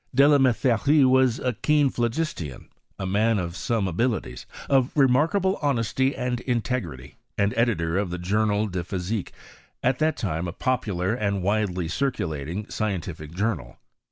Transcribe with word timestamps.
Delametherie 0.15 1.05
was 1.05 1.37
a 1.37 1.53
keen 1.53 1.91
phlogistian, 1.91 2.69
a 2.97 3.05
man 3.05 3.37
of 3.37 3.55
some 3.55 3.87
abilities, 3.87 4.47
of 4.67 4.89
remarkable 4.95 5.59
honesty 5.61 6.15
and 6.15 6.39
integrity, 6.39 7.17
and 7.37 7.53
editor 7.55 7.99
of 7.99 8.09
the 8.09 8.17
Journal 8.17 8.65
de 8.65 8.83
Physique, 8.83 9.31
at 9.83 9.99
that 9.99 10.17
time 10.17 10.47
a 10.47 10.53
popular 10.53 11.13
and 11.13 11.43
widely 11.43 11.87
circulating 11.87 12.67
scientific 12.67 13.33
journal. 13.35 13.77